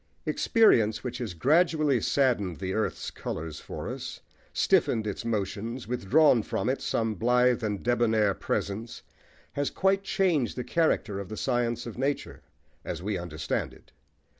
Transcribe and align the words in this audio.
Experience, 0.25 1.03
which 1.03 1.19
has 1.19 1.35
gradually 1.35 2.01
saddened 2.01 2.57
the 2.57 2.73
earth's 2.73 3.11
colours 3.11 3.59
for 3.59 3.87
us, 3.87 4.21
stiffened 4.51 5.05
its 5.05 5.23
motions, 5.23 5.87
withdrawn 5.87 6.41
from 6.41 6.69
it 6.69 6.81
some 6.81 7.13
blithe 7.13 7.63
and 7.63 7.83
debonair 7.83 8.33
presence, 8.33 9.03
has 9.51 9.69
quite 9.69 10.01
changed 10.01 10.55
the 10.57 10.63
character 10.63 11.19
of 11.19 11.29
the 11.29 11.37
science 11.37 11.85
of 11.85 11.99
nature, 11.99 12.41
as 12.83 13.03
we 13.03 13.15
understand 13.15 13.75
it. 13.75 13.91